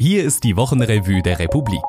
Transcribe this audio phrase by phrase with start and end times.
[0.00, 1.82] Hier ist die Wochenrevue der Republik.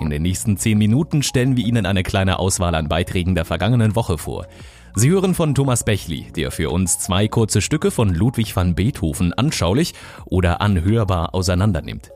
[0.00, 3.94] In den nächsten zehn Minuten stellen wir Ihnen eine kleine Auswahl an Beiträgen der vergangenen
[3.94, 4.48] Woche vor.
[4.96, 9.34] Sie hören von Thomas Bechli, der für uns zwei kurze Stücke von Ludwig van Beethoven
[9.34, 9.94] anschaulich
[10.24, 12.10] oder anhörbar auseinandernimmt.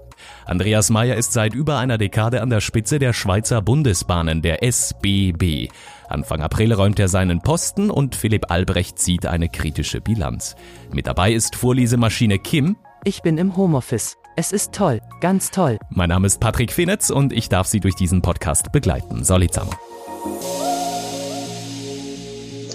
[0.45, 5.69] Andreas Meyer ist seit über einer Dekade an der Spitze der Schweizer Bundesbahnen, der SBB.
[6.09, 10.57] Anfang April räumt er seinen Posten und Philipp Albrecht zieht eine kritische Bilanz.
[10.93, 14.17] Mit dabei ist Vorlesemaschine Kim, ich bin im Homeoffice.
[14.37, 15.79] Es ist toll, ganz toll.
[15.91, 19.25] Mein Name ist Patrick Fenetz und ich darf Sie durch diesen Podcast begleiten.
[19.25, 19.73] Solizamo.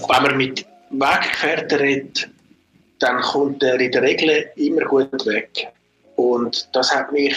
[0.07, 2.29] Wenn man mit Weggefährten redet,
[2.99, 5.67] dann kommt er in der Regel immer gut weg.
[6.15, 7.35] Und das hat mich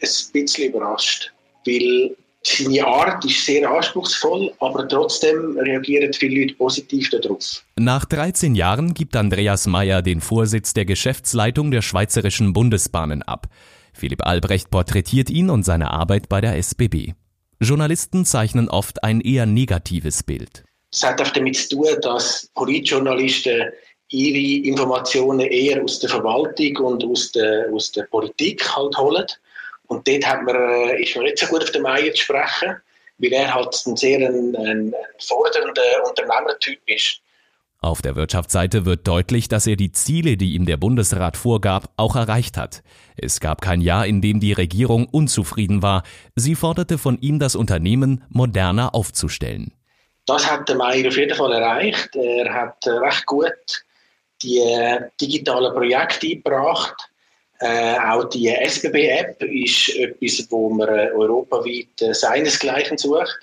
[0.00, 1.32] ein bisschen überrascht,
[1.66, 2.16] weil
[2.48, 7.64] seine Art ist sehr anspruchsvoll, aber trotzdem reagieren viele Leute positiv darauf.
[7.76, 13.46] Nach 13 Jahren gibt Andreas Mayer den Vorsitz der Geschäftsleitung der Schweizerischen Bundesbahnen ab.
[13.92, 17.14] Philipp Albrecht porträtiert ihn und seine Arbeit bei der SBB.
[17.60, 20.64] Journalisten zeichnen oft ein eher negatives Bild.
[20.92, 23.70] Das hat auch damit zu tun, dass Politjournalisten
[24.10, 29.26] ihre Informationen eher aus der Verwaltung und aus der, aus der Politik halt holen
[29.88, 32.76] und dort hat man, äh, ist man nicht so gut auf den Meier zu sprechen,
[33.18, 37.20] weil er halt ein sehr ein, ein fordernder Unternehmertyp ist.
[37.80, 42.16] Auf der Wirtschaftsseite wird deutlich, dass er die Ziele, die ihm der Bundesrat vorgab, auch
[42.16, 42.82] erreicht hat.
[43.16, 46.02] Es gab kein Jahr, in dem die Regierung unzufrieden war.
[46.34, 49.72] Sie forderte von ihm, das Unternehmen moderner aufzustellen.
[50.26, 52.16] Das hat der Meier auf jeden Fall erreicht.
[52.16, 53.84] Er hat äh, recht gut
[54.42, 57.10] die äh, digitalen Projekte eingebracht.
[57.60, 63.40] Äh, auch die SBB-App ist etwas, wo man äh, europaweit äh, seinesgleichen sucht.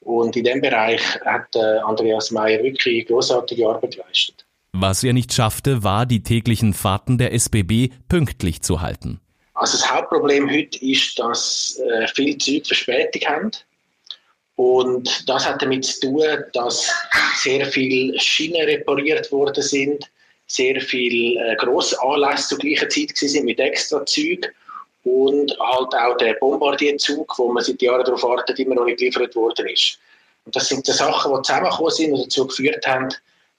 [0.00, 4.44] Und in dem Bereich hat äh, Andreas Mayer wirklich großartige Arbeit geleistet.
[4.72, 9.20] Was er nicht schaffte, war, die täglichen Fahrten der SBB pünktlich zu halten.
[9.54, 13.50] Also das Hauptproblem heute ist, dass äh, viele Züge Verspätung haben.
[14.56, 16.90] Und das hat damit zu tun, dass
[17.36, 20.10] sehr viele Schienen repariert worden sind
[20.52, 24.52] sehr viele äh, Grossanlässe zur gleichen Zeit sind mit extra Züg
[25.04, 29.34] und halt auch der Bombardierzug, wo man seit Jahren darauf wartet, immer noch nicht geliefert
[29.34, 29.98] worden ist.
[30.44, 33.08] Und das sind die Sachen, die zusammengekommen sind und dazu geführt haben,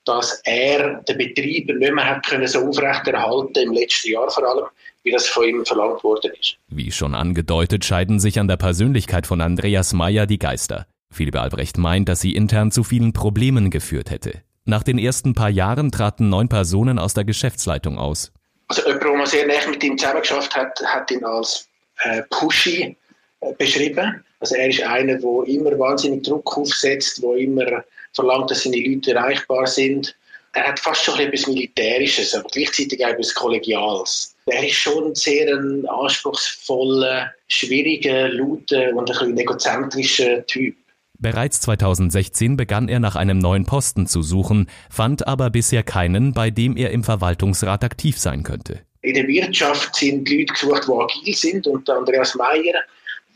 [0.06, 4.66] dass er den Betrieb nicht mehr hat können so aufrechterhalten im letzten Jahr vor allem,
[5.04, 6.58] wie das von ihm verlangt worden ist.
[6.68, 10.88] Wie schon angedeutet, scheiden sich an der Persönlichkeit von Andreas Mayer die Geister.
[11.10, 14.42] Philipp Albrecht meint, dass sie intern zu vielen Problemen geführt hätte.
[14.66, 18.32] Nach den ersten paar Jahren traten neun Personen aus der Geschäftsleitung aus.
[18.70, 21.68] Also jemand, der sehr nah mit ihm zusammengeschafft hat, hat ihn als
[22.04, 22.96] äh, Pushy
[23.42, 24.24] äh, beschrieben.
[24.40, 29.14] Also er ist einer, der immer wahnsinnig Druck aufsetzt, der immer verlangt, dass seine Leute
[29.14, 30.16] erreichbar sind.
[30.54, 34.36] Er hat fast schon etwas Militärisches, aber gleichzeitig auch etwas Kollegiales.
[34.46, 40.76] Er ist schon sehr ein anspruchsvoller, schwieriger, lauter und ein bisschen egozentrischer Typ.
[41.24, 46.52] Bereits 2016 begann er nach einem neuen Posten zu suchen, fand aber bisher keinen, bei
[46.52, 48.82] dem er im Verwaltungsrat aktiv sein könnte.
[49.04, 52.74] In der Wirtschaft sind Leute gesucht, die agil sind und Andreas Mayer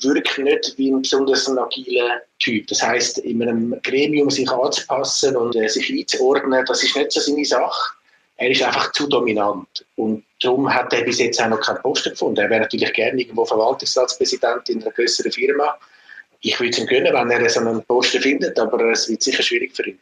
[0.01, 2.67] wirkt nicht wie ein besonders agiler Typ.
[2.67, 7.21] Das heißt, in einem Gremium sich anzupassen und äh, sich einzuordnen, das ist nicht so
[7.21, 7.93] seine Sache.
[8.35, 9.85] Er ist einfach zu dominant.
[9.95, 12.41] Und darum hat er bis jetzt auch noch keinen Posten gefunden.
[12.41, 15.77] Er wäre natürlich gerne irgendwo Verwaltungsratspräsident in einer größeren Firma
[16.41, 19.43] ich würde es ihm gönnen, wenn er so einen Posten findet, aber es wird sicher
[19.43, 19.99] schwierig für ihn.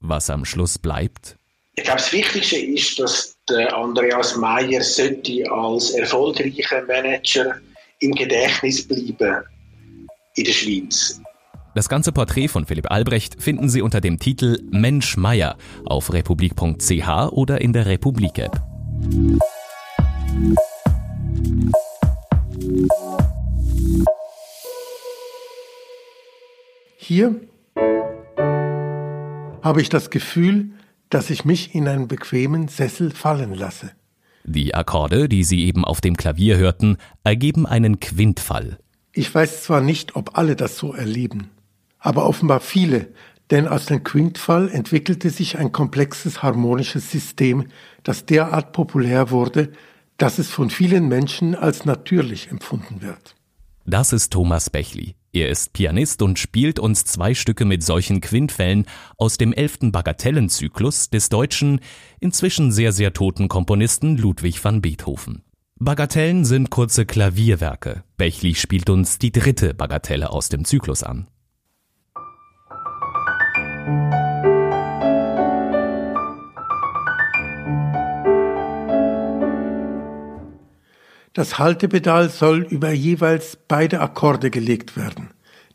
[0.00, 1.36] Was am Schluss bleibt?
[1.74, 7.56] Ich glaube, das Wichtigste ist, dass der Andreas Mayer sollte als erfolgreicher Manager
[8.00, 9.44] im Gedächtnis bleiben
[10.34, 11.20] in der Schweiz.
[11.74, 15.56] Das ganze Porträt von Philipp Albrecht finden Sie unter dem Titel Mensch Meier
[15.86, 18.60] auf republik.ch oder in der Republik-App.
[27.04, 27.34] Hier
[29.60, 30.70] habe ich das Gefühl,
[31.10, 33.90] dass ich mich in einen bequemen Sessel fallen lasse.
[34.44, 38.78] Die Akkorde, die Sie eben auf dem Klavier hörten, ergeben einen Quintfall.
[39.12, 41.50] Ich weiß zwar nicht, ob alle das so erleben,
[41.98, 43.08] aber offenbar viele,
[43.50, 47.66] denn aus dem Quintfall entwickelte sich ein komplexes harmonisches System,
[48.04, 49.72] das derart populär wurde,
[50.18, 53.34] dass es von vielen Menschen als natürlich empfunden wird.
[53.86, 55.16] Das ist Thomas Bechli.
[55.34, 58.84] Er ist Pianist und spielt uns zwei Stücke mit solchen Quintfällen
[59.16, 61.80] aus dem elften Bagatellenzyklus des deutschen,
[62.20, 65.42] inzwischen sehr, sehr toten Komponisten Ludwig van Beethoven.
[65.76, 68.04] Bagatellen sind kurze Klavierwerke.
[68.18, 71.26] Bechli spielt uns die dritte Bagatelle aus dem Zyklus an.
[81.34, 85.30] Das Haltepedal soll über jeweils beide Akkorde gelegt werden,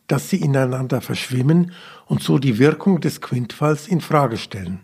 [0.06, 1.71] dass sie ineinander verschwimmen
[2.06, 4.81] und so die Wirkung des Quintfalls in Frage stellen.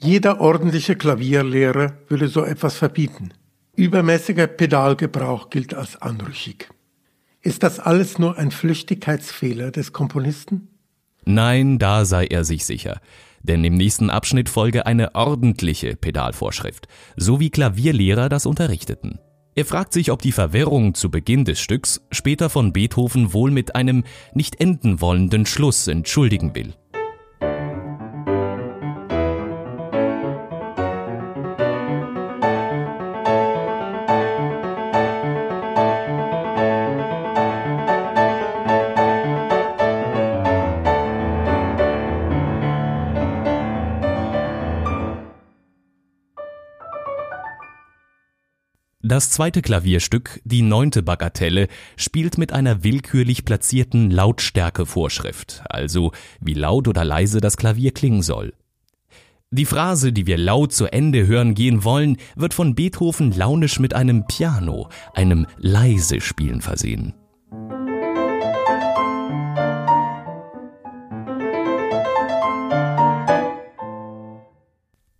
[0.00, 3.30] Jeder ordentliche Klavierlehrer würde so etwas verbieten.
[3.76, 6.68] Übermäßiger Pedalgebrauch gilt als anrüchig.
[7.42, 10.68] Ist das alles nur ein Flüchtigkeitsfehler des Komponisten?
[11.24, 13.00] Nein, da sei er sich sicher.
[13.46, 19.20] Denn im nächsten Abschnitt folge eine ordentliche Pedalvorschrift, so wie Klavierlehrer das unterrichteten.
[19.54, 23.74] Er fragt sich, ob die Verwirrung zu Beginn des Stücks später von Beethoven wohl mit
[23.74, 24.04] einem
[24.34, 26.74] nicht enden wollenden Schluss entschuldigen will.
[49.16, 56.86] Das zweite Klavierstück, die neunte Bagatelle, spielt mit einer willkürlich platzierten Lautstärkevorschrift, also wie laut
[56.86, 58.52] oder leise das Klavier klingen soll.
[59.50, 63.94] Die Phrase, die wir laut zu Ende hören gehen wollen, wird von Beethoven launisch mit
[63.94, 67.14] einem Piano, einem leise Spielen versehen.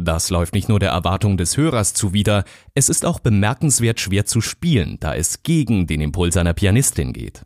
[0.07, 2.45] Das läuft nicht nur der Erwartung des Hörers zuwider,
[2.75, 7.45] es ist auch bemerkenswert schwer zu spielen, da es gegen den Impuls einer Pianistin geht.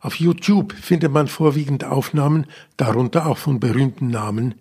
[0.00, 2.46] Auf YouTube findet man vorwiegend Aufnahmen,
[2.76, 4.56] darunter auch von berühmten Namen,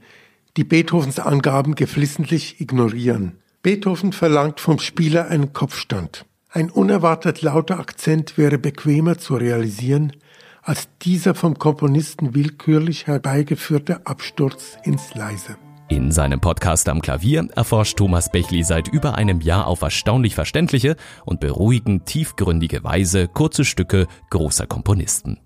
[0.57, 3.39] die Beethovens Angaben geflissentlich ignorieren.
[3.63, 6.25] Beethoven verlangt vom Spieler einen Kopfstand.
[6.51, 10.13] Ein unerwartet lauter Akzent wäre bequemer zu realisieren
[10.61, 15.57] als dieser vom Komponisten willkürlich herbeigeführte Absturz ins Leise.
[15.89, 20.95] In seinem Podcast am Klavier erforscht Thomas Bechli seit über einem Jahr auf erstaunlich verständliche
[21.25, 25.39] und beruhigend tiefgründige Weise kurze Stücke großer Komponisten.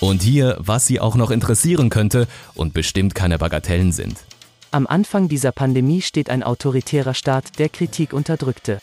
[0.00, 4.16] Und hier, was Sie auch noch interessieren könnte und bestimmt keine Bagatellen sind.
[4.70, 8.78] Am Anfang dieser Pandemie steht ein autoritärer Staat, der Kritik unterdrückte.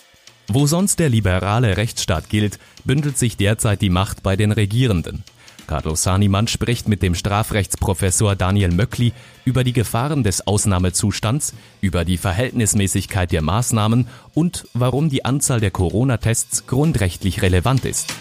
[0.48, 5.24] Wo sonst der liberale Rechtsstaat gilt, bündelt sich derzeit die Macht bei den Regierenden.
[5.68, 9.14] Carlos Sanimann spricht mit dem Strafrechtsprofessor Daniel Möckli
[9.46, 15.72] über die Gefahren des Ausnahmezustands, über die Verhältnismäßigkeit der Maßnahmen und warum die Anzahl der
[15.72, 18.14] Corona-Tests grundrechtlich relevant ist.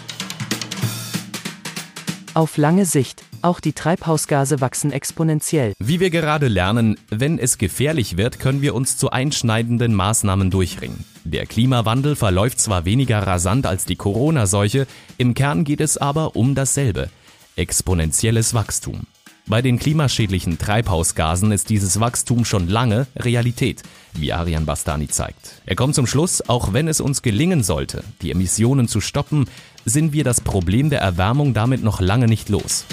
[2.33, 5.73] Auf lange Sicht auch die Treibhausgase wachsen exponentiell.
[5.77, 11.05] Wie wir gerade lernen, wenn es gefährlich wird, können wir uns zu einschneidenden Maßnahmen durchringen.
[11.25, 14.85] Der Klimawandel verläuft zwar weniger rasant als die Corona-Seuche,
[15.17, 17.09] im Kern geht es aber um dasselbe.
[17.55, 19.07] Exponentielles Wachstum.
[19.47, 23.81] Bei den klimaschädlichen Treibhausgasen ist dieses Wachstum schon lange Realität,
[24.13, 25.61] wie Arian Bastani zeigt.
[25.65, 29.47] Er kommt zum Schluss, auch wenn es uns gelingen sollte, die Emissionen zu stoppen,
[29.83, 32.85] sind wir das Problem der Erwärmung damit noch lange nicht los.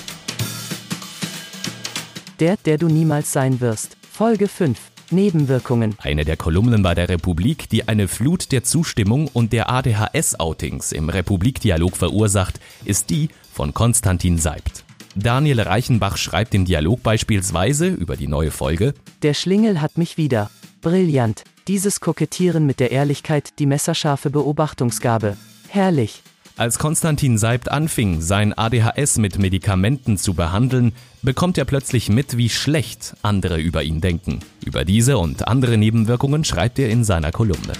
[2.40, 3.98] Der, der du niemals sein wirst.
[4.10, 4.91] Folge 5.
[5.12, 5.94] Nebenwirkungen.
[5.98, 11.08] Eine der Kolumnen bei der Republik, die eine Flut der Zustimmung und der ADHS-Outings im
[11.08, 14.84] Republikdialog verursacht, ist die von Konstantin Seibt.
[15.14, 20.50] Daniel Reichenbach schreibt im Dialog beispielsweise über die neue Folge Der Schlingel hat mich wieder.
[20.80, 21.44] Brillant.
[21.68, 25.36] Dieses Kokettieren mit der Ehrlichkeit, die messerscharfe Beobachtungsgabe.
[25.68, 26.22] Herrlich.
[26.58, 30.92] Als Konstantin Seibt anfing, sein ADHS mit Medikamenten zu behandeln,
[31.22, 34.40] bekommt er plötzlich mit, wie schlecht andere über ihn denken.
[34.62, 37.72] Über diese und andere Nebenwirkungen schreibt er in seiner Kolumne.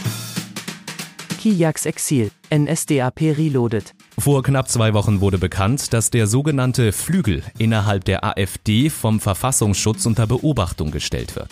[1.39, 3.95] Kijaks Exil, NSDAP Reloaded.
[4.19, 10.07] Vor knapp zwei Wochen wurde bekannt, dass der sogenannte Flügel innerhalb der AfD vom Verfassungsschutz
[10.07, 11.51] unter Beobachtung gestellt wird.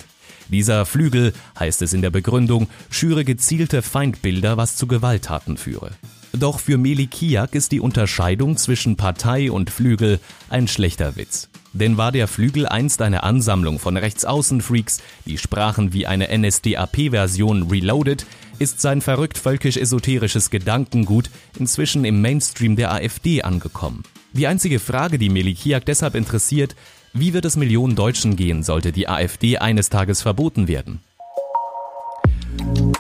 [0.49, 5.91] Dieser Flügel, heißt es in der Begründung, schüre gezielte Feindbilder, was zu Gewalttaten führe.
[6.33, 11.49] Doch für Meli Kiak ist die Unterscheidung zwischen Partei und Flügel ein schlechter Witz.
[11.73, 18.27] Denn war der Flügel einst eine Ansammlung von Rechtsaußenfreaks, die sprachen wie eine NSDAP-Version Reloaded,
[18.59, 24.05] ist sein verrückt völkisch-esoterisches Gedankengut inzwischen im Mainstream der AfD angekommen.
[24.33, 26.77] Die einzige Frage, die Melikiak deshalb interessiert,
[27.13, 31.01] wie wird es Millionen Deutschen gehen, sollte die AfD eines Tages verboten werden?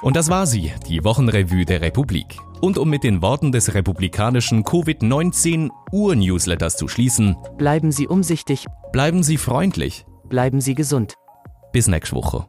[0.02, 2.38] Und das war sie, die Wochenrevue der Republik.
[2.60, 9.36] Und um mit den Worten des republikanischen Covid-19-Ur-Newsletters zu schließen, Bleiben Sie umsichtig, bleiben Sie
[9.36, 10.04] freundlich.
[10.28, 11.14] bleiben Sie gesund.
[11.72, 12.46] Bis nächste Woche.